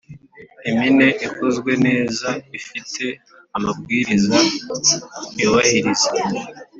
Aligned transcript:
impine 0.69 1.07
ikozwe 1.27 1.71
neza 1.87 2.29
ifite 2.57 3.05
amabwiriza 3.57 4.37
yubahiriza: 5.39 6.09